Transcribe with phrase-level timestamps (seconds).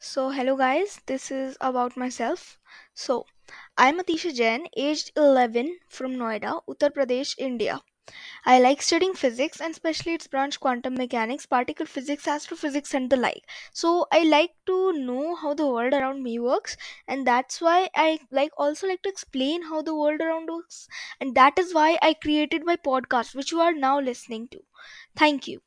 [0.00, 2.58] So, hello guys, this is about myself.
[2.92, 3.24] So,
[3.78, 7.80] I'm Atisha Jain, aged 11 from Noida, Uttar Pradesh, India.
[8.44, 13.16] I like studying physics and especially its branch quantum mechanics, particle physics, astrophysics, and the
[13.16, 13.44] like.
[13.72, 16.76] So, I like to know how the world around me works,
[17.08, 20.88] and that's why I like also like to explain how the world around works,
[21.20, 24.60] and that is why I created my podcast, which you are now listening to.
[25.16, 25.62] Thank you.